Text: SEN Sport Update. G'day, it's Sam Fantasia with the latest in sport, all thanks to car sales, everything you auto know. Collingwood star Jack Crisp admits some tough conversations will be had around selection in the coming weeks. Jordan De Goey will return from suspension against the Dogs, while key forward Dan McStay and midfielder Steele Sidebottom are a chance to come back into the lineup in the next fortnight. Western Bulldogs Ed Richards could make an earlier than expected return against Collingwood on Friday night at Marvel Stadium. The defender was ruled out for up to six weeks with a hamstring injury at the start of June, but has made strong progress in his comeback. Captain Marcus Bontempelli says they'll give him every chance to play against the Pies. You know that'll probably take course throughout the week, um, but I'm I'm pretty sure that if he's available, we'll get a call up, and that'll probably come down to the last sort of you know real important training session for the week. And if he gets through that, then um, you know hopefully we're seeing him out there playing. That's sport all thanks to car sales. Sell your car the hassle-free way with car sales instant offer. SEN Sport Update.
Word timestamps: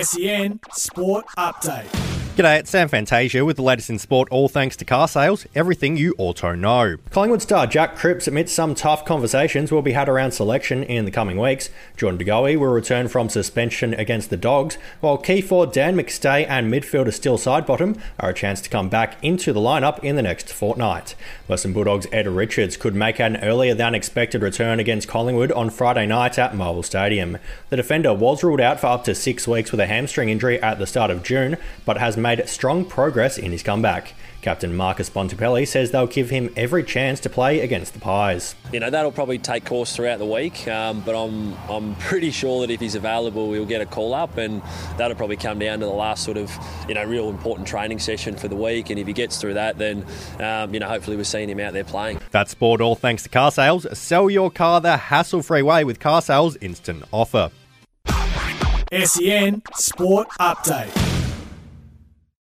SEN 0.00 0.58
Sport 0.72 1.26
Update. 1.36 2.11
G'day, 2.34 2.60
it's 2.60 2.70
Sam 2.70 2.88
Fantasia 2.88 3.44
with 3.44 3.56
the 3.56 3.62
latest 3.62 3.90
in 3.90 3.98
sport, 3.98 4.26
all 4.30 4.48
thanks 4.48 4.74
to 4.76 4.86
car 4.86 5.06
sales, 5.06 5.44
everything 5.54 5.98
you 5.98 6.14
auto 6.16 6.54
know. 6.54 6.96
Collingwood 7.10 7.42
star 7.42 7.66
Jack 7.66 7.94
Crisp 7.94 8.26
admits 8.26 8.54
some 8.54 8.74
tough 8.74 9.04
conversations 9.04 9.70
will 9.70 9.82
be 9.82 9.92
had 9.92 10.08
around 10.08 10.32
selection 10.32 10.82
in 10.82 11.04
the 11.04 11.10
coming 11.10 11.36
weeks. 11.36 11.68
Jordan 11.94 12.16
De 12.16 12.24
Goey 12.24 12.56
will 12.56 12.72
return 12.72 13.08
from 13.08 13.28
suspension 13.28 13.92
against 13.92 14.30
the 14.30 14.38
Dogs, 14.38 14.78
while 15.00 15.18
key 15.18 15.42
forward 15.42 15.72
Dan 15.72 15.94
McStay 15.94 16.46
and 16.48 16.72
midfielder 16.72 17.12
Steele 17.12 17.36
Sidebottom 17.36 18.00
are 18.18 18.30
a 18.30 18.34
chance 18.34 18.62
to 18.62 18.70
come 18.70 18.88
back 18.88 19.22
into 19.22 19.52
the 19.52 19.60
lineup 19.60 20.02
in 20.02 20.16
the 20.16 20.22
next 20.22 20.50
fortnight. 20.50 21.14
Western 21.48 21.74
Bulldogs 21.74 22.06
Ed 22.12 22.26
Richards 22.26 22.78
could 22.78 22.94
make 22.94 23.20
an 23.20 23.36
earlier 23.44 23.74
than 23.74 23.94
expected 23.94 24.40
return 24.40 24.80
against 24.80 25.06
Collingwood 25.06 25.52
on 25.52 25.68
Friday 25.68 26.06
night 26.06 26.38
at 26.38 26.56
Marvel 26.56 26.82
Stadium. 26.82 27.36
The 27.68 27.76
defender 27.76 28.14
was 28.14 28.42
ruled 28.42 28.62
out 28.62 28.80
for 28.80 28.86
up 28.86 29.04
to 29.04 29.14
six 29.14 29.46
weeks 29.46 29.70
with 29.70 29.80
a 29.80 29.86
hamstring 29.86 30.30
injury 30.30 30.58
at 30.62 30.78
the 30.78 30.86
start 30.86 31.10
of 31.10 31.22
June, 31.22 31.58
but 31.84 31.98
has 31.98 32.21
made 32.22 32.48
strong 32.48 32.84
progress 32.84 33.36
in 33.36 33.52
his 33.52 33.62
comeback. 33.62 34.14
Captain 34.42 34.74
Marcus 34.74 35.08
Bontempelli 35.08 35.66
says 35.66 35.92
they'll 35.92 36.08
give 36.08 36.30
him 36.30 36.52
every 36.56 36.82
chance 36.82 37.20
to 37.20 37.30
play 37.30 37.60
against 37.60 37.94
the 37.94 38.00
Pies. 38.00 38.56
You 38.72 38.80
know 38.80 38.90
that'll 38.90 39.12
probably 39.12 39.38
take 39.38 39.64
course 39.64 39.94
throughout 39.94 40.18
the 40.18 40.26
week, 40.26 40.66
um, 40.66 41.00
but 41.02 41.14
I'm 41.14 41.54
I'm 41.70 41.94
pretty 41.96 42.32
sure 42.32 42.60
that 42.62 42.70
if 42.72 42.80
he's 42.80 42.96
available, 42.96 43.48
we'll 43.48 43.64
get 43.64 43.80
a 43.80 43.86
call 43.86 44.14
up, 44.14 44.36
and 44.38 44.60
that'll 44.96 45.16
probably 45.16 45.36
come 45.36 45.60
down 45.60 45.78
to 45.78 45.86
the 45.86 45.92
last 45.92 46.24
sort 46.24 46.36
of 46.36 46.50
you 46.88 46.94
know 46.94 47.04
real 47.04 47.30
important 47.30 47.68
training 47.68 48.00
session 48.00 48.36
for 48.36 48.48
the 48.48 48.56
week. 48.56 48.90
And 48.90 48.98
if 48.98 49.06
he 49.06 49.12
gets 49.12 49.40
through 49.40 49.54
that, 49.54 49.78
then 49.78 50.04
um, 50.40 50.74
you 50.74 50.80
know 50.80 50.88
hopefully 50.88 51.16
we're 51.16 51.24
seeing 51.24 51.48
him 51.48 51.60
out 51.60 51.72
there 51.72 51.84
playing. 51.84 52.20
That's 52.32 52.50
sport 52.50 52.80
all 52.80 52.96
thanks 52.96 53.22
to 53.22 53.28
car 53.28 53.52
sales. 53.52 53.86
Sell 53.96 54.28
your 54.28 54.50
car 54.50 54.80
the 54.80 54.96
hassle-free 54.96 55.62
way 55.62 55.84
with 55.84 56.00
car 56.00 56.20
sales 56.20 56.56
instant 56.56 57.04
offer. 57.12 57.50
SEN 58.92 59.62
Sport 59.74 60.28
Update. 60.40 61.11